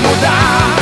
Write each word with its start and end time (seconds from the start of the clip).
mudar. 0.00 0.80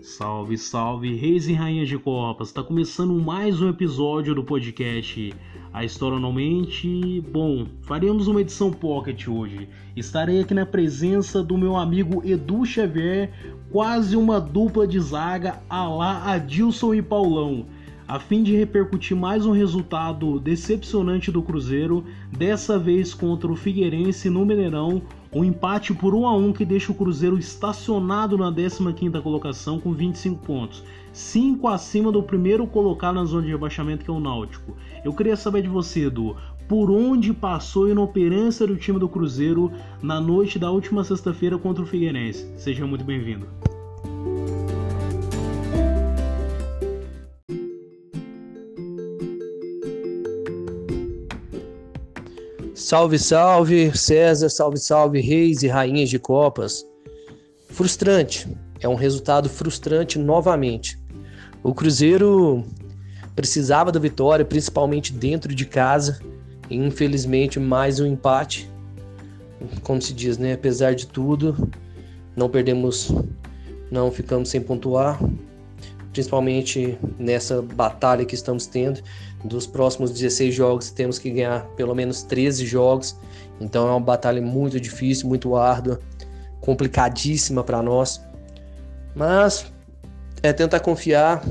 Salve, 0.00 0.56
salve, 0.56 1.14
reis 1.14 1.48
e 1.48 1.52
rainhas 1.52 1.88
de 1.88 1.98
copas! 1.98 2.48
Está 2.48 2.62
começando 2.62 3.14
mais 3.14 3.60
um 3.60 3.68
episódio 3.68 4.34
do 4.34 4.44
podcast 4.44 5.34
A 5.72 5.84
História 5.84 6.18
Não 6.18 6.32
Mente. 6.32 7.20
Bom, 7.32 7.66
faremos 7.82 8.28
uma 8.28 8.40
edição 8.40 8.70
pocket 8.70 9.26
hoje. 9.26 9.68
Estarei 9.96 10.40
aqui 10.40 10.54
na 10.54 10.64
presença 10.64 11.42
do 11.42 11.58
meu 11.58 11.76
amigo 11.76 12.22
Edu 12.24 12.64
Xavier, 12.64 13.32
quase 13.70 14.16
uma 14.16 14.40
dupla 14.40 14.86
de 14.86 15.00
zaga 15.00 15.60
a 15.68 15.88
lá 15.88 16.32
Adilson 16.32 16.94
e 16.94 17.02
Paulão 17.02 17.66
a 18.06 18.18
fim 18.18 18.42
de 18.42 18.54
repercutir 18.54 19.16
mais 19.16 19.46
um 19.46 19.52
resultado 19.52 20.38
decepcionante 20.38 21.32
do 21.32 21.42
Cruzeiro, 21.42 22.04
dessa 22.30 22.78
vez 22.78 23.14
contra 23.14 23.50
o 23.50 23.56
Figueirense 23.56 24.28
no 24.28 24.44
Mineirão, 24.44 25.02
um 25.32 25.42
empate 25.42 25.94
por 25.94 26.14
1 26.14 26.26
a 26.26 26.36
1 26.36 26.52
que 26.52 26.66
deixa 26.66 26.92
o 26.92 26.94
Cruzeiro 26.94 27.38
estacionado 27.38 28.36
na 28.36 28.52
15ª 28.52 29.22
colocação 29.22 29.80
com 29.80 29.92
25 29.92 30.44
pontos, 30.44 30.84
5 31.12 31.66
acima 31.66 32.12
do 32.12 32.22
primeiro 32.22 32.66
colocado 32.66 33.14
na 33.14 33.24
zona 33.24 33.42
de 33.42 33.50
rebaixamento 33.50 34.04
que 34.04 34.10
é 34.10 34.14
o 34.14 34.20
Náutico. 34.20 34.76
Eu 35.02 35.14
queria 35.14 35.36
saber 35.36 35.62
de 35.62 35.68
você, 35.68 36.06
Edu, 36.06 36.36
por 36.68 36.90
onde 36.90 37.32
passou 37.32 37.86
a 37.86 37.90
inoperância 37.90 38.66
do 38.66 38.76
time 38.76 38.98
do 38.98 39.08
Cruzeiro 39.08 39.72
na 40.02 40.20
noite 40.20 40.58
da 40.58 40.70
última 40.70 41.02
sexta-feira 41.04 41.56
contra 41.56 41.82
o 41.82 41.86
Figueirense? 41.86 42.52
Seja 42.58 42.86
muito 42.86 43.04
bem-vindo. 43.04 43.46
Salve, 52.84 53.18
salve, 53.18 53.96
César, 53.96 54.50
salve, 54.50 54.76
salve, 54.76 55.18
reis 55.18 55.62
e 55.62 55.68
rainhas 55.68 56.10
de 56.10 56.18
copas. 56.18 56.84
Frustrante, 57.70 58.46
é 58.78 58.86
um 58.86 58.94
resultado 58.94 59.48
frustrante 59.48 60.18
novamente. 60.18 60.98
O 61.62 61.72
Cruzeiro 61.72 62.62
precisava 63.34 63.90
da 63.90 63.98
vitória, 63.98 64.44
principalmente 64.44 65.14
dentro 65.14 65.54
de 65.54 65.64
casa, 65.64 66.20
e 66.68 66.76
infelizmente 66.76 67.58
mais 67.58 68.00
um 68.00 68.06
empate. 68.06 68.70
Como 69.82 70.02
se 70.02 70.12
diz, 70.12 70.36
né? 70.36 70.52
Apesar 70.52 70.94
de 70.94 71.06
tudo, 71.06 71.56
não 72.36 72.50
perdemos, 72.50 73.10
não 73.90 74.12
ficamos 74.12 74.50
sem 74.50 74.60
pontuar, 74.60 75.18
principalmente 76.12 76.98
nessa 77.18 77.62
batalha 77.62 78.26
que 78.26 78.34
estamos 78.34 78.66
tendo. 78.66 79.00
Dos 79.44 79.66
próximos 79.66 80.10
16 80.10 80.54
jogos, 80.54 80.90
temos 80.90 81.18
que 81.18 81.30
ganhar 81.30 81.66
pelo 81.76 81.94
menos 81.94 82.22
13 82.22 82.64
jogos. 82.66 83.16
Então 83.60 83.86
é 83.86 83.90
uma 83.90 84.00
batalha 84.00 84.40
muito 84.40 84.80
difícil, 84.80 85.28
muito 85.28 85.54
árdua, 85.54 86.00
complicadíssima 86.60 87.62
para 87.62 87.82
nós. 87.82 88.20
Mas 89.14 89.66
é 90.42 90.52
tentar 90.52 90.80
confiar, 90.80 91.44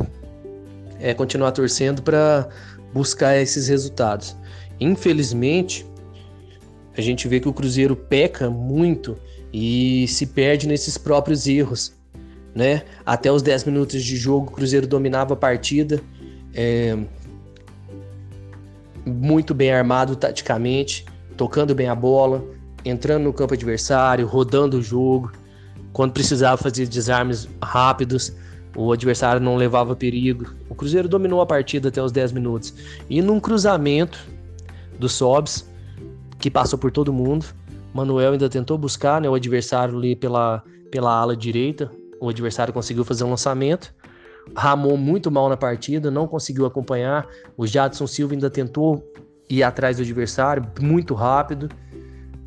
é 0.99 1.13
continuar 1.13 1.51
torcendo 1.51 2.01
para 2.01 2.49
buscar 2.93 3.37
esses 3.37 3.67
resultados. 3.67 4.35
Infelizmente, 4.79 5.85
a 6.97 7.01
gente 7.01 7.27
vê 7.27 7.39
que 7.39 7.47
o 7.47 7.53
Cruzeiro 7.53 7.95
peca 7.95 8.49
muito 8.49 9.17
e 9.51 10.07
se 10.07 10.25
perde 10.25 10.67
nesses 10.67 10.97
próprios 10.97 11.47
erros 11.47 11.93
né? 12.55 12.83
Até 13.05 13.31
os 13.31 13.41
10 13.41 13.65
minutos 13.65 14.03
de 14.03 14.15
jogo, 14.15 14.47
o 14.47 14.51
Cruzeiro 14.51 14.85
dominava 14.85 15.33
a 15.33 15.37
partida, 15.37 16.01
é, 16.53 16.97
muito 19.05 19.53
bem 19.53 19.71
armado 19.71 20.15
taticamente, 20.15 21.05
tocando 21.35 21.73
bem 21.73 21.87
a 21.87 21.95
bola, 21.95 22.43
entrando 22.85 23.23
no 23.23 23.33
campo 23.33 23.53
adversário, 23.53 24.27
rodando 24.27 24.77
o 24.77 24.81
jogo. 24.81 25.31
Quando 25.91 26.13
precisava 26.13 26.57
fazer 26.57 26.87
desarmes 26.87 27.47
rápidos, 27.61 28.33
o 28.75 28.91
adversário 28.91 29.41
não 29.41 29.55
levava 29.55 29.95
perigo. 29.95 30.53
O 30.69 30.75
Cruzeiro 30.75 31.07
dominou 31.07 31.41
a 31.41 31.45
partida 31.45 31.89
até 31.89 32.01
os 32.01 32.11
10 32.11 32.31
minutos. 32.31 32.73
E 33.09 33.21
num 33.21 33.39
cruzamento 33.39 34.19
do 34.97 35.07
Sobs, 35.07 35.67
que 36.39 36.49
passou 36.49 36.79
por 36.79 36.91
todo 36.91 37.13
mundo, 37.13 37.45
Manuel 37.93 38.33
ainda 38.33 38.49
tentou 38.49 38.77
buscar 38.77 39.21
né, 39.21 39.29
o 39.29 39.35
adversário 39.35 39.95
ali 39.97 40.15
pela, 40.15 40.63
pela 40.89 41.13
ala 41.13 41.37
direita, 41.37 41.91
o 42.19 42.29
adversário 42.29 42.73
conseguiu 42.73 43.05
fazer 43.05 43.23
um 43.23 43.29
lançamento. 43.29 43.93
Ramon 44.55 44.97
muito 44.97 45.31
mal 45.31 45.49
na 45.49 45.57
partida, 45.57 46.11
não 46.11 46.27
conseguiu 46.27 46.65
acompanhar. 46.65 47.27
O 47.57 47.65
Jadson 47.65 48.07
Silva 48.07 48.33
ainda 48.33 48.49
tentou 48.49 49.03
ir 49.49 49.63
atrás 49.63 49.97
do 49.97 50.03
adversário, 50.03 50.65
muito 50.79 51.13
rápido, 51.13 51.69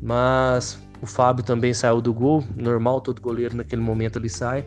mas 0.01 0.79
o 1.01 1.05
Fábio 1.05 1.43
também 1.43 1.73
saiu 1.73 2.01
do 2.01 2.13
gol, 2.13 2.43
normal, 2.55 3.01
todo 3.01 3.21
goleiro 3.21 3.55
naquele 3.55 3.81
momento 3.81 4.17
ele 4.17 4.29
sai 4.29 4.65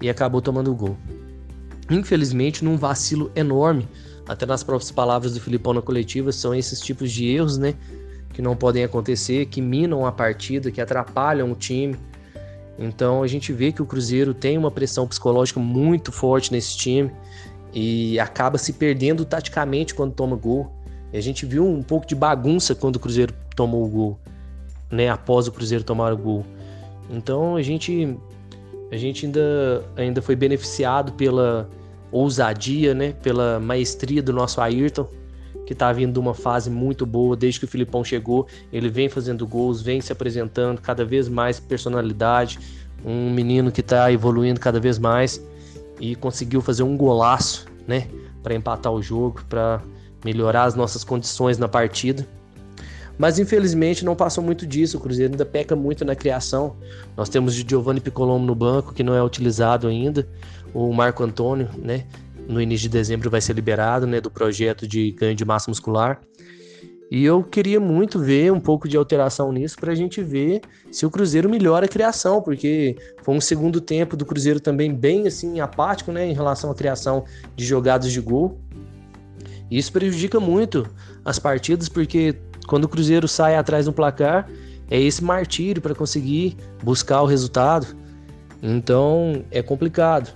e 0.00 0.08
acabou 0.08 0.40
tomando 0.40 0.70
o 0.70 0.74
gol. 0.74 0.96
Infelizmente, 1.90 2.64
num 2.64 2.76
vacilo 2.76 3.30
enorme, 3.34 3.88
até 4.28 4.44
nas 4.44 4.62
próprias 4.62 4.90
palavras 4.90 5.34
do 5.34 5.40
Filipão 5.40 5.72
na 5.72 5.80
coletiva, 5.80 6.30
são 6.32 6.54
esses 6.54 6.80
tipos 6.80 7.10
de 7.10 7.26
erros, 7.28 7.56
né, 7.56 7.74
que 8.32 8.42
não 8.42 8.54
podem 8.54 8.84
acontecer, 8.84 9.46
que 9.46 9.62
minam 9.62 10.04
a 10.04 10.12
partida, 10.12 10.70
que 10.70 10.80
atrapalham 10.80 11.50
o 11.50 11.54
time. 11.54 11.96
Então 12.78 13.22
a 13.22 13.26
gente 13.26 13.52
vê 13.52 13.72
que 13.72 13.82
o 13.82 13.86
Cruzeiro 13.86 14.32
tem 14.32 14.56
uma 14.56 14.70
pressão 14.70 15.06
psicológica 15.06 15.58
muito 15.58 16.12
forte 16.12 16.52
nesse 16.52 16.76
time 16.76 17.10
e 17.74 18.18
acaba 18.20 18.56
se 18.56 18.72
perdendo 18.72 19.24
taticamente 19.24 19.94
quando 19.94 20.12
toma 20.12 20.36
gol. 20.36 20.72
E 21.12 21.18
a 21.18 21.20
gente 21.20 21.44
viu 21.44 21.66
um 21.66 21.82
pouco 21.82 22.06
de 22.06 22.14
bagunça 22.14 22.74
quando 22.74 22.96
o 22.96 23.00
Cruzeiro 23.00 23.34
tomou 23.56 23.84
o 23.84 23.88
gol, 23.88 24.18
né? 24.90 25.08
Após 25.08 25.48
o 25.48 25.52
Cruzeiro 25.52 25.82
tomar 25.82 26.12
o 26.12 26.16
gol. 26.16 26.44
Então 27.10 27.56
a 27.56 27.62
gente 27.62 28.16
a 28.92 28.96
gente 28.96 29.26
ainda 29.26 29.84
ainda 29.96 30.22
foi 30.22 30.36
beneficiado 30.36 31.12
pela 31.12 31.68
ousadia, 32.12 32.94
né? 32.94 33.12
Pela 33.22 33.58
maestria 33.58 34.22
do 34.22 34.32
nosso 34.32 34.60
Ayrton 34.60 35.17
que 35.68 35.74
está 35.74 35.92
vindo 35.92 36.16
uma 36.16 36.32
fase 36.32 36.70
muito 36.70 37.04
boa 37.04 37.36
desde 37.36 37.60
que 37.60 37.66
o 37.66 37.68
Filipão 37.68 38.02
chegou. 38.02 38.46
Ele 38.72 38.88
vem 38.88 39.06
fazendo 39.06 39.46
gols, 39.46 39.82
vem 39.82 40.00
se 40.00 40.10
apresentando 40.10 40.80
cada 40.80 41.04
vez 41.04 41.28
mais 41.28 41.60
personalidade. 41.60 42.58
Um 43.04 43.30
menino 43.30 43.70
que 43.70 43.82
está 43.82 44.10
evoluindo 44.10 44.58
cada 44.58 44.80
vez 44.80 44.98
mais 44.98 45.38
e 46.00 46.16
conseguiu 46.16 46.62
fazer 46.62 46.84
um 46.84 46.96
golaço, 46.96 47.66
né, 47.86 48.08
para 48.42 48.54
empatar 48.54 48.90
o 48.90 49.02
jogo, 49.02 49.44
para 49.46 49.82
melhorar 50.24 50.64
as 50.64 50.74
nossas 50.74 51.04
condições 51.04 51.58
na 51.58 51.68
partida. 51.68 52.26
Mas 53.18 53.38
infelizmente 53.38 54.06
não 54.06 54.16
passou 54.16 54.42
muito 54.42 54.66
disso. 54.66 54.96
O 54.96 55.00
Cruzeiro 55.00 55.34
ainda 55.34 55.44
peca 55.44 55.76
muito 55.76 56.02
na 56.02 56.16
criação. 56.16 56.76
Nós 57.14 57.28
temos 57.28 57.52
o 57.52 57.68
Giovanni 57.68 58.00
Piccolomo 58.00 58.46
no 58.46 58.54
banco, 58.54 58.94
que 58.94 59.02
não 59.02 59.12
é 59.14 59.22
utilizado 59.22 59.86
ainda. 59.86 60.26
O 60.72 60.90
Marco 60.94 61.22
Antônio, 61.22 61.68
né? 61.76 62.06
No 62.48 62.60
início 62.60 62.88
de 62.88 62.88
dezembro 62.88 63.30
vai 63.30 63.40
ser 63.40 63.52
liberado, 63.52 64.06
né, 64.06 64.20
do 64.20 64.30
projeto 64.30 64.88
de 64.88 65.12
ganho 65.12 65.34
de 65.34 65.44
massa 65.44 65.70
muscular. 65.70 66.20
E 67.10 67.24
eu 67.24 67.42
queria 67.42 67.80
muito 67.80 68.18
ver 68.18 68.52
um 68.52 68.60
pouco 68.60 68.86
de 68.86 68.96
alteração 68.96 69.50
nisso 69.50 69.76
para 69.78 69.92
a 69.92 69.94
gente 69.94 70.22
ver 70.22 70.60
se 70.90 71.06
o 71.06 71.10
Cruzeiro 71.10 71.48
melhora 71.48 71.86
a 71.86 71.88
criação, 71.88 72.42
porque 72.42 72.96
foi 73.22 73.34
um 73.34 73.40
segundo 73.40 73.80
tempo 73.80 74.16
do 74.16 74.26
Cruzeiro 74.26 74.60
também 74.60 74.94
bem 74.94 75.26
assim 75.26 75.60
apático, 75.60 76.12
né, 76.12 76.26
em 76.26 76.34
relação 76.34 76.70
à 76.70 76.74
criação 76.74 77.24
de 77.54 77.64
jogadas 77.64 78.12
de 78.12 78.20
gol. 78.20 78.58
E 79.70 79.78
isso 79.78 79.92
prejudica 79.92 80.40
muito 80.40 80.86
as 81.24 81.38
partidas, 81.38 81.88
porque 81.88 82.34
quando 82.66 82.84
o 82.84 82.88
Cruzeiro 82.88 83.28
sai 83.28 83.56
atrás 83.56 83.86
do 83.86 83.92
placar, 83.92 84.48
é 84.90 85.00
esse 85.00 85.22
martírio 85.22 85.80
para 85.80 85.94
conseguir 85.94 86.56
buscar 86.82 87.22
o 87.22 87.26
resultado. 87.26 87.86
Então 88.62 89.44
é 89.50 89.62
complicado. 89.62 90.34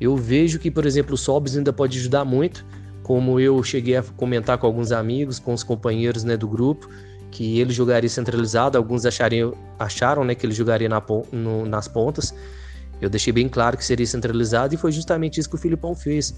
Eu 0.00 0.16
vejo 0.16 0.58
que, 0.58 0.70
por 0.70 0.86
exemplo, 0.86 1.14
o 1.14 1.18
Sobs 1.18 1.56
ainda 1.56 1.72
pode 1.72 1.98
ajudar 1.98 2.24
muito, 2.24 2.64
como 3.02 3.38
eu 3.40 3.62
cheguei 3.62 3.96
a 3.96 4.02
comentar 4.02 4.56
com 4.58 4.66
alguns 4.66 4.92
amigos, 4.92 5.38
com 5.38 5.52
os 5.52 5.62
companheiros 5.62 6.24
né, 6.24 6.36
do 6.36 6.48
grupo, 6.48 6.88
que 7.30 7.60
ele 7.60 7.72
jogaria 7.72 8.08
centralizado, 8.08 8.78
alguns 8.78 9.04
achariam, 9.04 9.54
acharam 9.78 10.24
né, 10.24 10.34
que 10.34 10.46
ele 10.46 10.52
jogaria 10.52 10.88
na, 10.88 11.02
no, 11.32 11.66
nas 11.66 11.86
pontas. 11.86 12.34
Eu 13.00 13.08
deixei 13.08 13.32
bem 13.32 13.48
claro 13.48 13.76
que 13.76 13.84
seria 13.84 14.06
centralizado 14.06 14.74
e 14.74 14.76
foi 14.76 14.92
justamente 14.92 15.40
isso 15.40 15.48
que 15.48 15.54
o 15.54 15.58
Filipão 15.58 15.94
fez. 15.94 16.34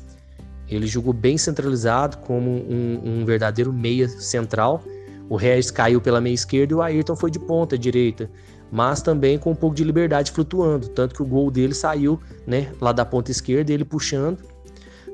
Ele 0.69 0.87
jogou 0.87 1.13
bem 1.13 1.37
centralizado, 1.37 2.19
como 2.19 2.51
um, 2.51 3.01
um 3.05 3.25
verdadeiro 3.25 3.73
meia 3.73 4.09
central. 4.09 4.83
O 5.29 5.37
Regis 5.37 5.71
caiu 5.71 6.01
pela 6.01 6.21
meia 6.21 6.35
esquerda 6.35 6.73
e 6.73 6.77
o 6.77 6.83
Ayrton 6.83 7.17
foi 7.17 7.31
de 7.31 7.39
ponta 7.39 7.77
direita 7.77 8.31
mas 8.73 9.03
também 9.03 9.39
com 9.39 9.51
um 9.51 9.55
pouco 9.55 9.77
de 9.77 9.85
liberdade 9.85 10.33
flutuando, 10.33 10.89
tanto 10.89 11.15
que 11.15 11.23
o 11.23 11.27
gol 11.27 11.51
dele 11.51 11.75
saiu, 11.75 12.19
né, 12.47 12.73
lá 12.81 12.91
da 12.91 13.05
ponta 13.05 13.31
esquerda, 13.31 13.71
ele 13.71 13.85
puxando 13.85 14.39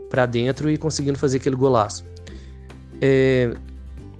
para 0.08 0.24
dentro 0.24 0.70
e 0.70 0.78
conseguindo 0.78 1.18
fazer 1.18 1.38
aquele 1.38 1.56
golaço. 1.56 2.04
É, 3.00 3.54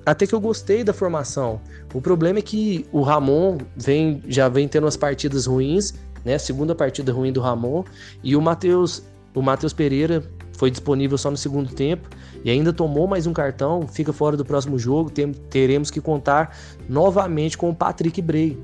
até 0.05 0.26
que 0.26 0.35
eu 0.35 0.40
gostei 0.40 0.82
da 0.82 0.93
formação. 0.93 1.61
O 1.94 2.00
problema 2.00 2.40
é 2.40 2.43
que 2.43 2.85
o 2.90 3.00
Ramon 3.02 3.58
vem, 3.76 4.23
já 4.26 4.49
vem 4.49 4.67
tendo 4.67 4.85
umas 4.85 4.96
partidas 4.96 5.46
ruins, 5.46 5.94
né? 6.25 6.37
Segunda 6.37 6.75
partida 6.75 7.12
ruim 7.12 7.32
do 7.32 7.41
Ramon 7.41 7.84
e 8.23 8.34
o 8.34 8.43
Matheus, 8.43 9.02
o 9.34 9.41
Matheus 9.41 9.73
Pereira 9.73 10.23
foi 10.55 10.70
disponível 10.70 11.17
só 11.17 11.31
no 11.31 11.37
segundo 11.37 11.73
tempo 11.73 12.08
e 12.44 12.50
ainda 12.50 12.73
tomou 12.73 13.06
mais 13.06 13.26
um 13.26 13.32
cartão, 13.32 13.87
fica 13.87 14.12
fora 14.12 14.37
do 14.37 14.44
próximo 14.44 14.79
jogo. 14.79 15.11
Tem, 15.11 15.31
teremos 15.31 15.91
que 15.91 16.00
contar 16.00 16.56
novamente 16.88 17.56
com 17.56 17.70
o 17.70 17.75
Patrick 17.75 18.20
Bray. 18.20 18.58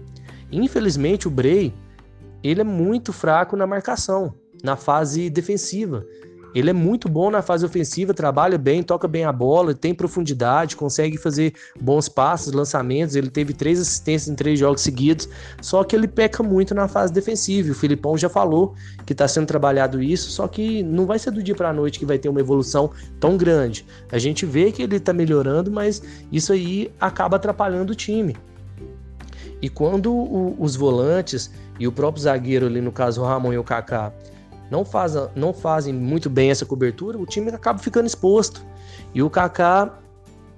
Infelizmente, 0.62 1.26
o 1.26 1.30
Bray 1.30 1.72
ele 2.42 2.60
é 2.60 2.64
muito 2.64 3.12
fraco 3.12 3.56
na 3.56 3.66
marcação, 3.66 4.34
na 4.62 4.76
fase 4.76 5.30
defensiva. 5.30 6.04
Ele 6.54 6.70
é 6.70 6.72
muito 6.72 7.08
bom 7.08 7.30
na 7.30 7.42
fase 7.42 7.66
ofensiva, 7.66 8.14
trabalha 8.14 8.56
bem, 8.56 8.80
toca 8.80 9.08
bem 9.08 9.24
a 9.24 9.32
bola, 9.32 9.74
tem 9.74 9.92
profundidade, 9.92 10.76
consegue 10.76 11.18
fazer 11.18 11.52
bons 11.80 12.08
passos, 12.08 12.52
lançamentos. 12.52 13.16
Ele 13.16 13.28
teve 13.28 13.52
três 13.52 13.80
assistências 13.80 14.28
em 14.28 14.36
três 14.36 14.56
jogos 14.60 14.82
seguidos, 14.82 15.28
só 15.60 15.82
que 15.82 15.96
ele 15.96 16.06
peca 16.06 16.44
muito 16.44 16.72
na 16.72 16.86
fase 16.86 17.12
defensiva. 17.12 17.72
O 17.72 17.74
Filipão 17.74 18.16
já 18.16 18.28
falou 18.28 18.74
que 19.04 19.12
está 19.12 19.26
sendo 19.26 19.46
trabalhado 19.46 20.00
isso, 20.00 20.30
só 20.30 20.46
que 20.46 20.84
não 20.84 21.06
vai 21.06 21.18
ser 21.18 21.32
do 21.32 21.42
dia 21.42 21.56
para 21.56 21.70
a 21.70 21.72
noite 21.72 21.98
que 21.98 22.06
vai 22.06 22.18
ter 22.18 22.28
uma 22.28 22.40
evolução 22.40 22.92
tão 23.18 23.36
grande. 23.36 23.84
A 24.12 24.18
gente 24.18 24.46
vê 24.46 24.70
que 24.70 24.82
ele 24.82 24.96
está 24.96 25.12
melhorando, 25.12 25.72
mas 25.72 26.00
isso 26.30 26.52
aí 26.52 26.92
acaba 27.00 27.36
atrapalhando 27.36 27.92
o 27.92 27.96
time. 27.96 28.36
E 29.60 29.68
quando 29.68 30.12
o, 30.12 30.56
os 30.58 30.76
volantes 30.76 31.50
e 31.78 31.86
o 31.86 31.92
próprio 31.92 32.22
zagueiro 32.22 32.66
ali, 32.66 32.80
no 32.80 32.92
caso 32.92 33.22
o 33.22 33.24
Ramon 33.24 33.52
e 33.52 33.58
o 33.58 33.64
Kaká, 33.64 34.12
não, 34.70 34.84
faz, 34.84 35.14
não 35.34 35.52
fazem 35.52 35.92
muito 35.92 36.28
bem 36.28 36.50
essa 36.50 36.66
cobertura, 36.66 37.18
o 37.18 37.26
time 37.26 37.50
acaba 37.50 37.78
ficando 37.78 38.06
exposto. 38.06 38.64
E 39.14 39.22
o 39.22 39.30
Kaká, 39.30 39.98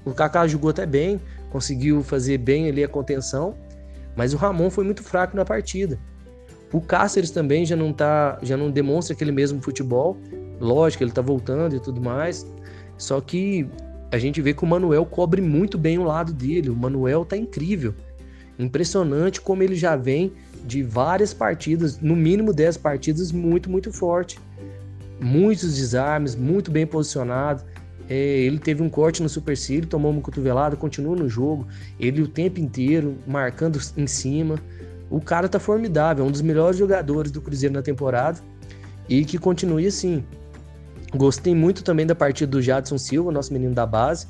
o 0.05 0.13
Kaká 0.13 0.47
jogou 0.47 0.71
até 0.71 0.87
bem, 0.87 1.21
conseguiu 1.51 2.03
fazer 2.03 2.39
bem 2.39 2.69
ali 2.69 2.83
a 2.83 2.89
contenção, 2.89 3.55
mas 4.17 4.33
o 4.33 4.37
Ramon 4.37 4.71
foi 4.71 4.85
muito 4.85 5.03
fraco 5.03 5.37
na 5.37 5.45
partida. 5.45 5.99
O 6.73 6.81
Cáceres 6.81 7.31
também 7.31 7.65
já 7.65 7.77
não 7.77 7.93
tá, 7.93 8.39
já 8.43 8.57
não 8.57 8.71
demonstra 8.71 9.15
aquele 9.15 9.33
mesmo 9.33 9.63
futebol. 9.63 10.17
Lógico, 10.61 11.05
ele 11.05 11.13
tá 11.13 11.23
voltando 11.23 11.77
e 11.77 11.81
tudo 11.81 12.01
mais. 12.01 12.47
Só 12.99 13.21
que 13.21 13.69
a 14.11 14.19
gente 14.19 14.41
vê 14.41 14.53
que 14.53 14.65
o 14.65 14.67
Manuel 14.67 15.07
cobre 15.07 15.41
muito 15.41 15.79
bem 15.79 15.99
o 15.99 16.05
lado 16.05 16.33
dele. 16.33 16.71
O 16.71 16.77
Manuel 16.77 17.25
tá 17.25 17.37
incrível. 17.37 17.95
Impressionante 18.59 19.41
como 19.41 19.63
ele 19.63 19.75
já 19.75 19.97
vem 19.97 20.33
de 20.65 20.83
várias 20.83 21.33
partidas, 21.33 22.01
no 22.01 22.17
mínimo 22.17 22.53
10 22.53 22.77
partidas, 22.79 23.31
muito, 23.31 23.71
muito 23.71 23.93
forte. 23.93 24.39
Muitos 25.21 25.77
desarmes, 25.77 26.35
muito 26.35 26.71
bem 26.71 26.87
posicionado. 26.87 27.63
É, 28.09 28.15
ele 28.15 28.59
teve 28.59 28.83
um 28.83 28.89
corte 28.89 29.23
no 29.23 29.29
supercílio, 29.29 29.87
tomou 29.87 30.11
uma 30.11 30.21
cotovelada, 30.21 30.77
continua 30.77 31.17
no 31.17 31.29
jogo. 31.29 31.67
Ele 31.99 32.23
o 32.23 32.29
tempo 32.29 32.61
inteiro 32.61 33.17
marcando 33.27 33.81
em 33.97 34.07
cima. 34.07 34.57
O 35.09 35.21
cara 35.21 35.49
tá 35.49 35.59
formidável, 35.59 36.25
é 36.25 36.29
um 36.29 36.31
dos 36.31 36.43
melhores 36.43 36.79
jogadores 36.79 37.31
do 37.31 37.41
Cruzeiro 37.41 37.75
na 37.75 37.83
temporada 37.83 38.41
e 39.09 39.25
que 39.25 39.39
continue 39.39 39.87
assim. 39.87 40.25
Gostei 41.15 41.55
muito 41.55 41.85
também 41.85 42.05
da 42.05 42.15
partida 42.15 42.51
do 42.51 42.61
Jadson 42.61 42.99
Silva, 42.99 43.31
nosso 43.31 43.53
menino 43.53 43.75
da 43.75 43.87
base. 43.87 44.27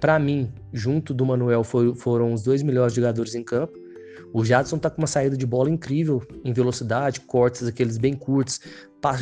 Para 0.00 0.18
mim, 0.18 0.50
junto 0.72 1.12
do 1.12 1.26
Manuel, 1.26 1.62
foi, 1.62 1.94
foram 1.94 2.32
os 2.32 2.42
dois 2.42 2.62
melhores 2.62 2.94
jogadores 2.94 3.34
em 3.34 3.44
campo. 3.44 3.78
O 4.32 4.42
Jadson 4.44 4.78
tá 4.78 4.88
com 4.88 5.02
uma 5.02 5.06
saída 5.06 5.36
de 5.36 5.44
bola 5.44 5.68
incrível 5.68 6.22
em 6.42 6.52
velocidade, 6.52 7.20
cortes 7.20 7.66
aqueles 7.66 7.98
bem 7.98 8.14
curtos, 8.14 8.60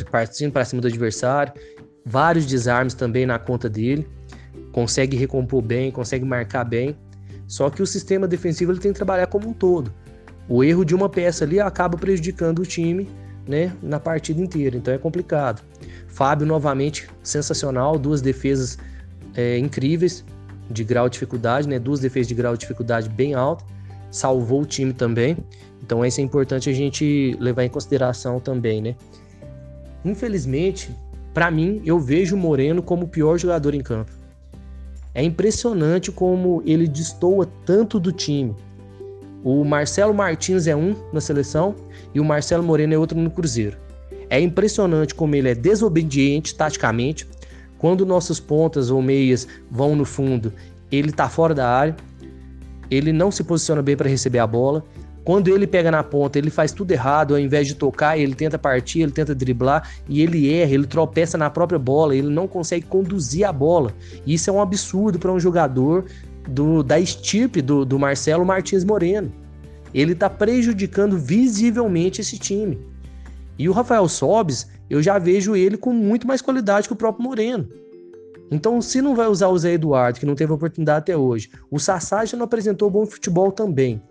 partindo 0.09 0.51
para 0.51 0.63
cima 0.63 0.81
do 0.81 0.87
adversário, 0.87 1.51
vários 2.05 2.45
desarmes 2.45 2.93
também 2.93 3.25
na 3.25 3.37
conta 3.37 3.69
dele. 3.69 4.07
Consegue 4.71 5.17
recompor 5.17 5.61
bem, 5.61 5.91
consegue 5.91 6.23
marcar 6.23 6.63
bem. 6.63 6.95
Só 7.45 7.69
que 7.69 7.81
o 7.81 7.87
sistema 7.87 8.27
defensivo 8.27 8.71
ele 8.71 8.79
tem 8.79 8.93
que 8.93 8.97
trabalhar 8.97 9.27
como 9.27 9.49
um 9.49 9.53
todo. 9.53 9.91
O 10.47 10.63
erro 10.63 10.85
de 10.85 10.95
uma 10.95 11.09
peça 11.09 11.43
ali 11.43 11.59
acaba 11.59 11.97
prejudicando 11.97 12.59
o 12.59 12.65
time, 12.65 13.09
né, 13.47 13.75
na 13.81 13.99
partida 13.99 14.39
inteira. 14.39 14.77
Então 14.77 14.93
é 14.93 14.97
complicado. 14.97 15.61
Fábio 16.07 16.45
novamente 16.45 17.09
sensacional, 17.23 17.97
duas 17.97 18.21
defesas 18.21 18.77
é, 19.35 19.57
incríveis 19.57 20.23
de 20.69 20.83
grau 20.83 21.09
de 21.09 21.13
dificuldade, 21.13 21.67
né, 21.67 21.79
duas 21.79 21.99
defesas 21.99 22.27
de 22.27 22.35
grau 22.35 22.53
de 22.53 22.59
dificuldade 22.59 23.09
bem 23.09 23.33
alto 23.33 23.65
salvou 24.11 24.61
o 24.61 24.65
time 24.65 24.93
também. 24.93 25.37
Então 25.83 26.05
isso 26.05 26.19
é 26.19 26.23
importante 26.23 26.69
a 26.69 26.73
gente 26.73 27.35
levar 27.39 27.63
em 27.63 27.69
consideração 27.69 28.39
também, 28.39 28.81
né? 28.81 28.95
Infelizmente, 30.03 30.89
para 31.33 31.51
mim, 31.51 31.81
eu 31.85 31.99
vejo 31.99 32.35
o 32.35 32.39
Moreno 32.39 32.81
como 32.81 33.05
o 33.05 33.07
pior 33.07 33.37
jogador 33.37 33.73
em 33.73 33.81
campo. 33.81 34.11
É 35.13 35.23
impressionante 35.23 36.11
como 36.11 36.61
ele 36.65 36.87
destoa 36.87 37.47
tanto 37.65 37.99
do 37.99 38.11
time. 38.11 38.55
O 39.43 39.63
Marcelo 39.63 40.13
Martins 40.13 40.67
é 40.67 40.75
um 40.75 40.95
na 41.13 41.21
seleção 41.21 41.75
e 42.13 42.19
o 42.19 42.25
Marcelo 42.25 42.63
Moreno 42.63 42.93
é 42.93 42.97
outro 42.97 43.17
no 43.17 43.31
Cruzeiro. 43.31 43.77
É 44.29 44.39
impressionante 44.39 45.15
como 45.15 45.35
ele 45.35 45.49
é 45.49 45.55
desobediente 45.55 46.55
taticamente. 46.55 47.27
Quando 47.79 48.05
nossos 48.05 48.39
pontas 48.39 48.91
ou 48.91 49.01
meias 49.01 49.47
vão 49.71 49.95
no 49.95 50.05
fundo, 50.05 50.53
ele 50.91 51.11
tá 51.11 51.27
fora 51.27 51.55
da 51.55 51.67
área 51.67 51.95
ele 52.89 53.13
não 53.13 53.31
se 53.31 53.43
posiciona 53.43 53.81
bem 53.81 53.95
para 53.95 54.09
receber 54.09 54.39
a 54.39 54.47
bola. 54.47 54.83
Quando 55.23 55.49
ele 55.49 55.67
pega 55.67 55.91
na 55.91 56.01
ponta, 56.01 56.39
ele 56.39 56.49
faz 56.49 56.71
tudo 56.71 56.91
errado, 56.91 57.35
ao 57.35 57.39
invés 57.39 57.67
de 57.67 57.75
tocar, 57.75 58.17
ele 58.17 58.33
tenta 58.33 58.57
partir, 58.57 59.01
ele 59.01 59.11
tenta 59.11 59.35
driblar 59.35 59.87
e 60.07 60.21
ele 60.21 60.51
erra, 60.51 60.73
ele 60.73 60.87
tropeça 60.87 61.37
na 61.37 61.49
própria 61.49 61.77
bola, 61.77 62.15
ele 62.15 62.29
não 62.29 62.47
consegue 62.47 62.85
conduzir 62.85 63.45
a 63.45 63.53
bola. 63.53 63.93
Isso 64.25 64.49
é 64.49 64.53
um 64.53 64.61
absurdo 64.61 65.19
para 65.19 65.31
um 65.31 65.39
jogador 65.39 66.05
do, 66.47 66.81
da 66.81 66.99
estirpe 66.99 67.61
do, 67.61 67.85
do 67.85 67.99
Marcelo 67.99 68.43
Martins 68.43 68.83
Moreno. 68.83 69.31
Ele 69.93 70.13
está 70.13 70.29
prejudicando 70.29 71.17
visivelmente 71.17 72.21
esse 72.21 72.39
time. 72.39 72.79
E 73.57 73.67
o 73.69 73.71
Rafael 73.71 74.07
Sobes, 74.07 74.67
eu 74.89 75.01
já 75.01 75.19
vejo 75.19 75.55
ele 75.55 75.77
com 75.77 75.93
muito 75.93 76.27
mais 76.27 76.41
qualidade 76.41 76.87
que 76.87 76.93
o 76.93 76.97
próprio 76.97 77.23
Moreno. 77.23 77.67
Então, 78.51 78.81
se 78.81 79.01
não 79.01 79.15
vai 79.15 79.27
usar 79.27 79.49
o 79.49 79.57
Zé 79.57 79.73
Eduardo, 79.73 80.19
que 80.19 80.25
não 80.25 80.35
teve 80.35 80.51
oportunidade 80.51 80.99
até 80.99 81.15
hoje, 81.15 81.49
o 81.69 81.79
Sassá 81.79 82.25
já 82.25 82.35
não 82.35 82.45
apresentou 82.45 82.89
bom 82.89 83.05
futebol 83.05 83.51
também. 83.51 84.01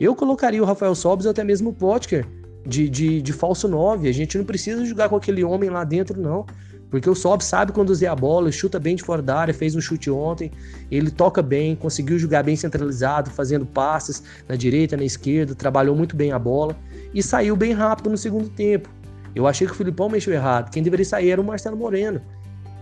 Eu 0.00 0.14
colocaria 0.14 0.62
o 0.62 0.66
Rafael 0.66 0.94
Sobis 0.94 1.24
ou 1.24 1.30
até 1.30 1.44
mesmo 1.44 1.70
o 1.70 1.72
Potker 1.72 2.26
de, 2.66 2.88
de, 2.88 3.22
de 3.22 3.32
falso 3.32 3.68
9. 3.68 4.08
A 4.08 4.12
gente 4.12 4.36
não 4.36 4.44
precisa 4.44 4.84
jogar 4.84 5.08
com 5.08 5.16
aquele 5.16 5.44
homem 5.44 5.70
lá 5.70 5.84
dentro, 5.84 6.20
não. 6.20 6.44
Porque 6.90 7.10
o 7.10 7.14
Sob 7.14 7.42
sabe 7.42 7.72
conduzir 7.72 8.08
a 8.10 8.14
bola, 8.14 8.50
chuta 8.52 8.78
bem 8.78 8.94
de 8.94 9.02
fora 9.02 9.20
da 9.20 9.36
área, 9.36 9.52
fez 9.52 9.74
um 9.74 9.80
chute 9.80 10.10
ontem, 10.10 10.52
ele 10.90 11.10
toca 11.10 11.42
bem, 11.42 11.74
conseguiu 11.74 12.18
jogar 12.18 12.44
bem 12.44 12.54
centralizado, 12.54 13.30
fazendo 13.30 13.66
passes 13.66 14.22
na 14.48 14.54
direita, 14.54 14.96
na 14.96 15.04
esquerda, 15.04 15.54
trabalhou 15.54 15.96
muito 15.96 16.14
bem 16.14 16.32
a 16.32 16.38
bola 16.38 16.76
e 17.12 17.22
saiu 17.22 17.56
bem 17.56 17.72
rápido 17.72 18.10
no 18.10 18.16
segundo 18.16 18.48
tempo. 18.48 18.88
Eu 19.36 19.46
achei 19.46 19.66
que 19.66 19.74
o 19.74 19.76
Filipão 19.76 20.08
mexeu 20.08 20.32
errado. 20.32 20.70
Quem 20.70 20.82
deveria 20.82 21.04
sair 21.04 21.28
era 21.28 21.40
o 21.40 21.44
Marcelo 21.44 21.76
Moreno. 21.76 22.22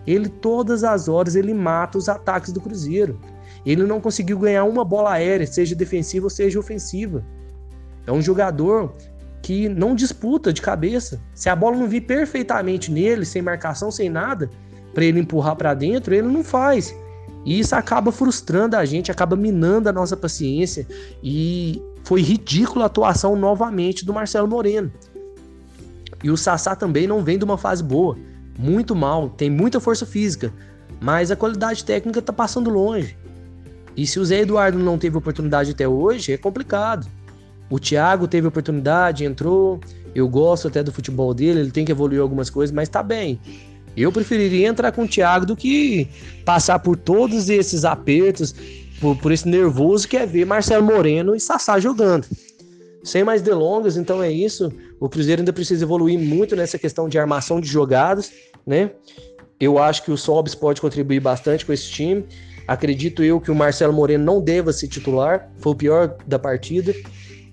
Ele 0.06 0.28
todas 0.28 0.84
as 0.84 1.08
horas 1.08 1.34
ele 1.34 1.52
mata 1.52 1.98
os 1.98 2.08
ataques 2.08 2.52
do 2.52 2.60
Cruzeiro. 2.60 3.18
Ele 3.66 3.82
não 3.82 4.00
conseguiu 4.00 4.38
ganhar 4.38 4.62
uma 4.62 4.84
bola 4.84 5.14
aérea, 5.14 5.48
seja 5.48 5.74
defensiva 5.74 6.26
ou 6.26 6.30
seja 6.30 6.60
ofensiva. 6.60 7.24
É 8.06 8.12
um 8.12 8.22
jogador 8.22 8.94
que 9.42 9.68
não 9.68 9.96
disputa 9.96 10.52
de 10.52 10.62
cabeça. 10.62 11.20
Se 11.34 11.48
a 11.48 11.56
bola 11.56 11.76
não 11.76 11.88
vir 11.88 12.02
perfeitamente 12.02 12.88
nele, 12.88 13.24
sem 13.24 13.42
marcação, 13.42 13.90
sem 13.90 14.08
nada, 14.08 14.48
para 14.94 15.04
ele 15.04 15.18
empurrar 15.18 15.56
para 15.56 15.74
dentro, 15.74 16.14
ele 16.14 16.28
não 16.28 16.44
faz. 16.44 16.94
E 17.44 17.58
isso 17.58 17.74
acaba 17.74 18.12
frustrando 18.12 18.76
a 18.76 18.84
gente, 18.84 19.10
acaba 19.10 19.34
minando 19.34 19.88
a 19.88 19.92
nossa 19.92 20.16
paciência. 20.16 20.86
E 21.20 21.82
foi 22.04 22.22
ridícula 22.22 22.84
a 22.84 22.86
atuação 22.86 23.34
novamente 23.34 24.04
do 24.04 24.14
Marcelo 24.14 24.46
Moreno. 24.46 24.92
E 26.24 26.30
o 26.30 26.36
Sassá 26.36 26.74
também 26.74 27.06
não 27.06 27.22
vem 27.22 27.38
de 27.38 27.44
uma 27.44 27.56
fase 27.56 27.84
boa 27.84 28.16
muito 28.58 28.94
mal, 28.94 29.28
tem 29.28 29.50
muita 29.50 29.80
força 29.80 30.06
física, 30.06 30.52
mas 31.00 31.30
a 31.30 31.36
qualidade 31.36 31.84
técnica 31.84 32.22
tá 32.22 32.32
passando 32.32 32.70
longe. 32.70 33.16
E 33.96 34.06
se 34.06 34.18
o 34.18 34.24
Zé 34.24 34.40
Eduardo 34.40 34.78
não 34.78 34.98
teve 34.98 35.16
oportunidade 35.16 35.72
até 35.72 35.86
hoje, 35.86 36.32
é 36.32 36.36
complicado. 36.36 37.06
O 37.70 37.78
Thiago 37.78 38.26
teve 38.26 38.46
oportunidade, 38.46 39.24
entrou. 39.24 39.80
Eu 40.14 40.28
gosto 40.28 40.68
até 40.68 40.82
do 40.82 40.92
futebol 40.92 41.34
dele, 41.34 41.60
ele 41.60 41.70
tem 41.70 41.84
que 41.84 41.92
evoluir 41.92 42.20
algumas 42.20 42.48
coisas, 42.48 42.74
mas 42.74 42.88
tá 42.88 43.02
bem. 43.02 43.38
Eu 43.96 44.10
preferiria 44.10 44.66
entrar 44.66 44.92
com 44.92 45.02
o 45.02 45.08
Thiago 45.08 45.46
do 45.46 45.54
que 45.54 46.08
passar 46.44 46.78
por 46.78 46.96
todos 46.96 47.48
esses 47.48 47.84
apertos, 47.84 48.54
por, 49.00 49.16
por 49.16 49.30
esse 49.30 49.48
nervoso 49.48 50.08
que 50.08 50.16
é 50.16 50.26
ver 50.26 50.44
Marcelo 50.44 50.84
Moreno 50.84 51.34
e 51.34 51.40
Sassá 51.40 51.78
jogando. 51.78 52.26
Sem 53.04 53.22
mais 53.22 53.42
delongas, 53.42 53.98
então 53.98 54.22
é 54.22 54.32
isso. 54.32 54.72
O 54.98 55.10
Cruzeiro 55.10 55.42
ainda 55.42 55.52
precisa 55.52 55.84
evoluir 55.84 56.18
muito 56.18 56.56
nessa 56.56 56.78
questão 56.78 57.06
de 57.06 57.18
armação 57.18 57.60
de 57.60 57.68
jogadas, 57.68 58.32
né? 58.66 58.92
Eu 59.60 59.78
acho 59.78 60.02
que 60.02 60.10
o 60.10 60.16
Sobs 60.16 60.54
pode 60.54 60.80
contribuir 60.80 61.20
bastante 61.20 61.66
com 61.66 61.72
esse 61.72 61.88
time. 61.90 62.24
Acredito 62.66 63.22
eu 63.22 63.40
que 63.40 63.50
o 63.50 63.54
Marcelo 63.54 63.92
Moreno 63.92 64.24
não 64.24 64.40
deva 64.40 64.72
se 64.72 64.88
titular, 64.88 65.52
foi 65.58 65.72
o 65.72 65.76
pior 65.76 66.16
da 66.26 66.38
partida. 66.38 66.94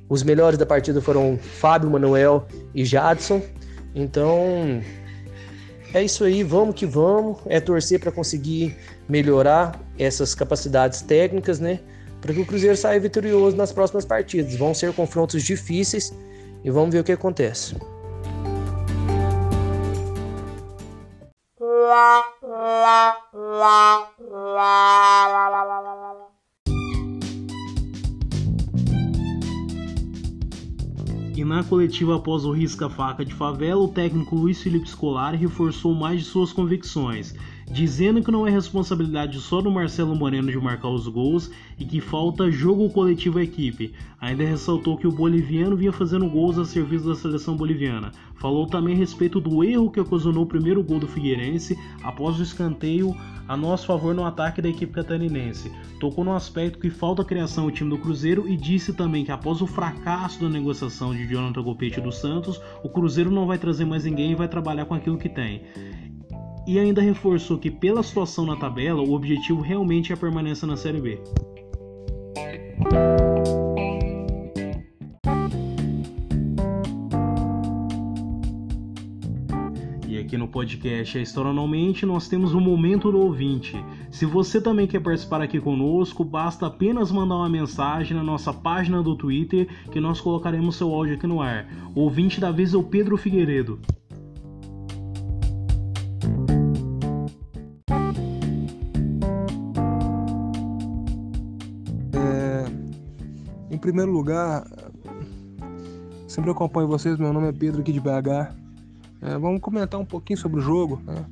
Os 0.08 0.24
melhores 0.24 0.58
da 0.58 0.65
partida 0.65 1.01
foram 1.01 1.38
Fábio, 1.38 1.89
Manuel 1.89 2.48
e 2.74 2.86
Jadson. 2.86 3.41
Então, 3.93 4.81
é 5.93 6.01
isso 6.01 6.24
aí, 6.24 6.43
vamos 6.43 6.75
que 6.75 6.86
vamos. 6.86 7.39
É 7.46 7.60
torcer 7.60 8.00
para 8.00 8.12
conseguir 8.12 8.77
melhorar 9.08 9.77
essas 10.00 10.34
capacidades 10.34 11.01
técnicas, 11.01 11.60
né? 11.60 11.81
Para 12.21 12.33
que 12.33 12.39
o 12.39 12.45
Cruzeiro 12.45 12.77
saia 12.77 12.99
vitorioso 12.99 13.57
nas 13.57 13.73
próximas 13.73 14.05
partidas. 14.05 14.55
Vão 14.55 14.73
ser 14.73 14.93
confrontos 14.93 15.43
difíceis 15.43 16.13
e 16.63 16.69
vamos 16.69 16.93
ver 16.93 16.99
o 16.99 17.03
que 17.03 17.11
acontece. 17.11 17.75
E 31.35 31.43
na 31.43 31.63
coletiva 31.63 32.17
após 32.17 32.45
o 32.45 32.51
risca-faca 32.51 33.25
de 33.25 33.33
favela, 33.33 33.81
o 33.81 33.87
técnico 33.87 34.35
Luiz 34.35 34.61
Felipe 34.61 34.87
Scolari 34.87 35.37
reforçou 35.37 35.95
mais 35.95 36.19
de 36.19 36.25
suas 36.25 36.53
convicções, 36.53 37.33
dizendo 37.71 38.21
que 38.21 38.31
não 38.31 38.45
é 38.45 38.51
responsabilidade 38.51 39.39
só 39.39 39.61
do 39.61 39.71
Marcelo 39.71 40.13
Moreno 40.13 40.51
de 40.51 40.57
marcar 40.57 40.89
os 40.89 41.07
gols 41.07 41.49
e 41.79 41.85
que 41.85 42.01
falta 42.01 42.51
jogo 42.51 42.89
coletivo 42.89 43.39
à 43.39 43.43
equipe. 43.43 43.93
Ainda 44.19 44.43
ressaltou 44.43 44.97
que 44.97 45.07
o 45.07 45.11
boliviano 45.11 45.77
vinha 45.77 45.93
fazendo 45.93 46.29
gols 46.29 46.57
a 46.57 46.65
serviço 46.65 47.07
da 47.07 47.15
seleção 47.15 47.55
boliviana. 47.55 48.11
Falou 48.35 48.67
também 48.67 48.93
a 48.93 48.97
respeito 48.97 49.39
do 49.39 49.63
erro 49.63 49.89
que 49.89 50.01
ocasionou 50.01 50.43
o 50.43 50.47
primeiro 50.47 50.83
gol 50.83 50.99
do 50.99 51.07
Figueirense 51.07 51.79
após 52.03 52.37
o 52.39 52.43
escanteio 52.43 53.15
a 53.47 53.55
nosso 53.55 53.85
favor 53.85 54.13
no 54.13 54.25
ataque 54.25 54.61
da 54.61 54.67
equipe 54.67 54.91
catarinense. 54.91 55.71
Tocou 55.97 56.25
no 56.25 56.35
aspecto 56.35 56.77
que 56.77 56.89
falta 56.89 57.23
criação 57.23 57.67
o 57.67 57.71
time 57.71 57.89
do 57.89 57.97
Cruzeiro 57.97 58.49
e 58.49 58.57
disse 58.57 58.91
também 58.91 59.23
que 59.23 59.31
após 59.31 59.61
o 59.61 59.67
fracasso 59.67 60.41
da 60.41 60.49
negociação 60.49 61.13
de 61.13 61.25
Jonathan 61.25 61.63
Copete 61.63 62.01
do 62.01 62.11
Santos, 62.11 62.61
o 62.83 62.89
Cruzeiro 62.89 63.31
não 63.31 63.47
vai 63.47 63.57
trazer 63.57 63.85
mais 63.85 64.03
ninguém 64.03 64.31
e 64.31 64.35
vai 64.35 64.49
trabalhar 64.49 64.85
com 64.85 64.93
aquilo 64.93 65.17
que 65.17 65.29
tem 65.29 65.61
e 66.65 66.79
ainda 66.79 67.01
reforçou 67.01 67.57
que, 67.57 67.71
pela 67.71 68.03
situação 68.03 68.45
na 68.45 68.55
tabela, 68.55 69.01
o 69.01 69.13
objetivo 69.13 69.61
realmente 69.61 70.11
é 70.11 70.15
a 70.15 70.17
permanência 70.17 70.67
na 70.67 70.75
Série 70.75 71.01
B. 71.01 71.19
E 80.07 80.17
aqui 80.17 80.37
no 80.37 80.47
podcast 80.47 81.17
A 81.17 81.21
História 81.21 81.53
nós 82.05 82.27
temos 82.27 82.53
o 82.53 82.57
um 82.57 82.61
Momento 82.61 83.11
do 83.11 83.19
Ouvinte. 83.19 83.75
Se 84.11 84.25
você 84.25 84.61
também 84.61 84.85
quer 84.85 84.99
participar 84.99 85.41
aqui 85.41 85.59
conosco, 85.59 86.23
basta 86.23 86.67
apenas 86.67 87.11
mandar 87.11 87.37
uma 87.37 87.49
mensagem 87.49 88.15
na 88.15 88.23
nossa 88.23 88.53
página 88.53 89.01
do 89.01 89.15
Twitter 89.15 89.67
que 89.89 89.99
nós 89.99 90.19
colocaremos 90.19 90.75
seu 90.75 90.93
áudio 90.93 91.15
aqui 91.15 91.25
no 91.25 91.41
ar. 91.41 91.65
O 91.95 92.01
ouvinte 92.01 92.41
da 92.41 92.51
vez 92.51 92.73
é 92.73 92.77
o 92.77 92.83
Pedro 92.83 93.17
Figueiredo. 93.17 93.79
Primeiro 103.81 104.11
lugar, 104.11 104.63
sempre 106.27 106.51
acompanho 106.51 106.88
vocês, 106.88 107.17
meu 107.17 107.33
nome 107.33 107.50
é 107.50 107.51
Pedro 107.51 107.81
aqui 107.81 107.91
de 107.91 108.00
BH. 108.00 108.53
É, 109.23 109.38
vamos 109.39 109.59
comentar 109.59 110.00
um 110.00 110.05
pouquinho 110.05 110.38
sobre 110.38 110.59
o 110.59 110.61
jogo, 110.61 111.01
né? 111.03 111.25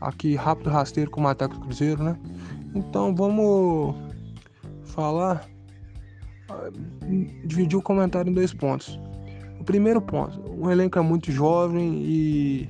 Aqui 0.00 0.34
rápido 0.34 0.68
rasteiro 0.68 1.10
com 1.10 1.22
o 1.22 1.28
ataque 1.28 1.54
do 1.54 1.60
Cruzeiro, 1.60 2.02
né? 2.02 2.18
Então 2.74 3.14
vamos 3.14 3.94
falar, 4.84 5.48
dividir 7.44 7.78
o 7.78 7.82
comentário 7.82 8.30
em 8.30 8.34
dois 8.34 8.52
pontos. 8.52 8.98
O 9.60 9.64
primeiro 9.64 10.02
ponto, 10.02 10.40
o 10.58 10.68
elenco 10.70 10.98
é 10.98 11.02
muito 11.02 11.30
jovem 11.30 12.02
e, 12.02 12.68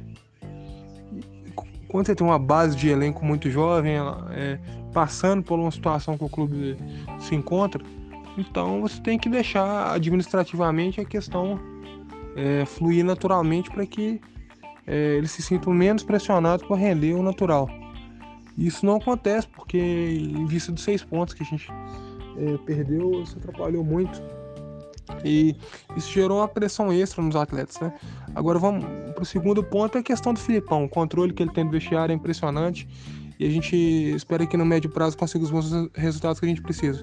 e 1.13 1.53
quando 1.89 2.07
você 2.07 2.15
tem 2.15 2.27
uma 2.27 2.39
base 2.39 2.77
de 2.77 2.89
elenco 2.91 3.25
muito 3.25 3.49
jovem, 3.51 3.95
é, 4.31 4.59
passando 4.93 5.43
por 5.43 5.59
uma 5.59 5.71
situação 5.71 6.19
que 6.19 6.25
o 6.25 6.29
clube 6.29 6.77
se 7.19 7.35
encontra, 7.35 7.83
então 8.41 8.81
você 8.81 9.01
tem 9.01 9.19
que 9.19 9.29
deixar 9.29 9.93
administrativamente 9.93 11.01
a 11.01 11.05
questão 11.05 11.59
é, 12.37 12.65
fluir 12.65 13.05
naturalmente 13.05 13.71
para 13.71 13.87
que 13.87 14.21
é, 14.87 15.17
eles 15.17 15.31
se 15.31 15.43
sintam 15.43 15.73
menos 15.73 16.03
pressionados 16.03 16.67
para 16.67 16.77
render 16.77 17.15
o 17.15 17.23
natural. 17.23 17.69
Isso 18.57 18.85
não 18.85 18.97
acontece 18.97 19.47
porque, 19.49 19.79
em 19.79 20.45
vista 20.47 20.73
dos 20.73 20.83
seis 20.83 21.03
pontos 21.03 21.35
que 21.35 21.43
a 21.43 21.47
gente 21.47 21.69
é, 22.37 22.57
perdeu, 22.59 23.23
isso 23.23 23.39
atrapalhou 23.39 23.85
muito. 23.85 24.21
E 25.25 25.57
isso 25.97 26.11
gerou 26.13 26.39
uma 26.39 26.49
pressão 26.49 26.93
extra 26.93 27.23
nos 27.23 27.35
atletas, 27.37 27.79
né? 27.81 27.93
Agora 28.35 28.59
vamos 28.59 28.85
para 29.15 29.23
o 29.23 29.27
segundo 29.27 29.63
ponto, 29.63 29.97
é 29.97 30.01
a 30.01 30.05
questão 30.05 30.33
do 30.33 30.39
Filipão. 30.39 30.85
O 30.85 30.89
controle 30.89 31.33
que 31.33 31.43
ele 31.43 31.53
tem 31.53 31.65
do 31.65 31.71
vestiário 31.71 32.13
é 32.13 32.17
impressionante. 32.17 32.89
E 33.39 33.47
a 33.47 33.51
gente 33.51 33.75
espera 34.15 34.47
que 34.47 34.57
no 34.57 34.67
médio 34.67 34.91
prazo 34.91 35.17
consiga 35.17 35.43
os 35.43 35.51
bons 35.51 35.89
resultados 35.95 36.39
que 36.39 36.47
a 36.47 36.49
gente 36.49 36.61
precisa. 36.61 37.03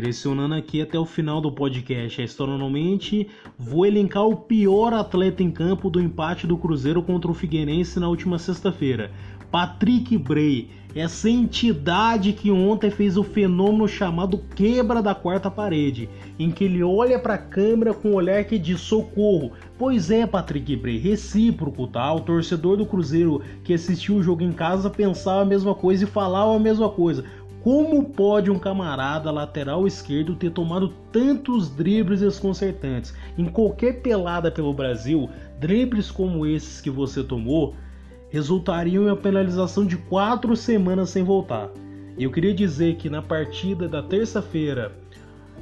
Direcionando 0.00 0.54
aqui 0.54 0.80
até 0.80 0.98
o 0.98 1.04
final 1.04 1.42
do 1.42 1.52
podcast, 1.52 2.22
astronomicamente, 2.22 3.28
vou 3.58 3.84
elencar 3.84 4.24
o 4.26 4.34
pior 4.34 4.94
atleta 4.94 5.42
em 5.42 5.50
campo 5.50 5.90
do 5.90 6.00
empate 6.00 6.46
do 6.46 6.56
Cruzeiro 6.56 7.02
contra 7.02 7.30
o 7.30 7.34
Figueirense 7.34 8.00
na 8.00 8.08
última 8.08 8.38
sexta-feira. 8.38 9.10
Patrick 9.50 10.16
Bray, 10.16 10.70
essa 10.94 11.28
entidade 11.28 12.32
que 12.32 12.50
ontem 12.50 12.90
fez 12.90 13.16
o 13.16 13.22
fenômeno 13.22 13.86
chamado 13.86 14.38
quebra 14.54 15.02
da 15.02 15.14
quarta 15.14 15.50
parede, 15.50 16.08
em 16.38 16.50
que 16.50 16.64
ele 16.64 16.82
olha 16.82 17.18
para 17.18 17.34
a 17.34 17.38
câmera 17.38 17.92
com 17.92 18.10
um 18.10 18.14
olhar 18.14 18.42
que 18.44 18.58
diz 18.58 18.80
socorro. 18.80 19.52
Pois 19.78 20.10
é, 20.10 20.26
Patrick 20.26 20.74
Bray, 20.76 20.98
recíproco, 20.98 21.86
tá? 21.86 22.12
O 22.12 22.20
torcedor 22.20 22.76
do 22.76 22.86
Cruzeiro 22.86 23.42
que 23.62 23.74
assistiu 23.74 24.16
o 24.16 24.22
jogo 24.22 24.42
em 24.42 24.52
casa 24.52 24.88
pensava 24.88 25.42
a 25.42 25.44
mesma 25.44 25.74
coisa 25.74 26.04
e 26.04 26.06
falava 26.06 26.54
a 26.54 26.58
mesma 26.58 26.88
coisa. 26.88 27.24
Como 27.62 28.04
pode 28.04 28.50
um 28.50 28.58
camarada 28.58 29.30
lateral 29.30 29.86
esquerdo 29.86 30.34
ter 30.34 30.50
tomado 30.50 30.88
tantos 31.12 31.68
dribles 31.68 32.20
desconcertantes? 32.20 33.14
Em 33.36 33.44
qualquer 33.44 34.00
pelada 34.00 34.50
pelo 34.50 34.72
Brasil, 34.72 35.28
dribles 35.58 36.10
como 36.10 36.46
esses 36.46 36.80
que 36.80 36.88
você 36.88 37.22
tomou 37.22 37.74
resultariam 38.30 39.04
em 39.04 39.06
uma 39.08 39.16
penalização 39.16 39.84
de 39.84 39.96
quatro 39.96 40.56
semanas 40.56 41.10
sem 41.10 41.22
voltar. 41.22 41.68
Eu 42.18 42.30
queria 42.30 42.54
dizer 42.54 42.96
que 42.96 43.10
na 43.10 43.20
partida 43.20 43.86
da 43.86 44.02
terça-feira, 44.02 44.92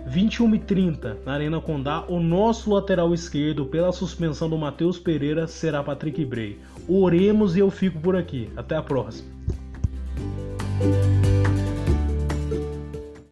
21h30, 0.08 1.16
na 1.26 1.32
Arena 1.32 1.60
Condá, 1.60 2.04
o 2.08 2.20
nosso 2.20 2.72
lateral 2.72 3.12
esquerdo, 3.12 3.66
pela 3.66 3.92
suspensão 3.92 4.48
do 4.48 4.56
Matheus 4.56 4.98
Pereira, 4.98 5.46
será 5.46 5.82
Patrick 5.82 6.24
Bray. 6.24 6.58
Oremos 6.88 7.56
e 7.56 7.58
eu 7.58 7.70
fico 7.70 7.98
por 7.98 8.16
aqui. 8.16 8.48
Até 8.56 8.76
a 8.76 8.82
próxima. 8.82 9.28